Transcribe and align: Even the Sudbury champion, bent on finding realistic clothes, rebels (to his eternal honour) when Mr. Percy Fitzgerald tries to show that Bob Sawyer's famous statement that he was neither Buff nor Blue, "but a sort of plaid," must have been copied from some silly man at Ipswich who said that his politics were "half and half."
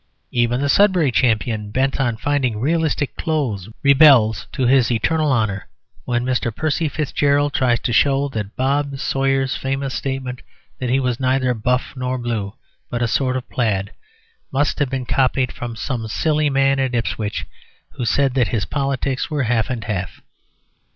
Even 0.31 0.61
the 0.61 0.67
Sudbury 0.67 1.11
champion, 1.11 1.69
bent 1.69 1.99
on 1.99 2.17
finding 2.17 2.59
realistic 2.59 3.15
clothes, 3.17 3.69
rebels 3.83 4.47
(to 4.51 4.65
his 4.65 4.91
eternal 4.91 5.31
honour) 5.31 5.67
when 6.05 6.25
Mr. 6.25 6.49
Percy 6.55 6.89
Fitzgerald 6.89 7.53
tries 7.53 7.79
to 7.81 7.93
show 7.93 8.27
that 8.29 8.55
Bob 8.55 8.97
Sawyer's 8.97 9.55
famous 9.55 9.93
statement 9.93 10.41
that 10.79 10.89
he 10.89 10.99
was 10.99 11.19
neither 11.19 11.53
Buff 11.53 11.93
nor 11.95 12.17
Blue, 12.17 12.55
"but 12.89 13.03
a 13.03 13.07
sort 13.07 13.37
of 13.37 13.47
plaid," 13.47 13.91
must 14.51 14.79
have 14.79 14.89
been 14.89 15.05
copied 15.05 15.51
from 15.51 15.75
some 15.75 16.07
silly 16.07 16.49
man 16.49 16.79
at 16.79 16.95
Ipswich 16.95 17.45
who 17.91 18.03
said 18.03 18.33
that 18.33 18.47
his 18.47 18.65
politics 18.65 19.29
were 19.29 19.43
"half 19.43 19.69
and 19.69 19.83
half." 19.83 20.19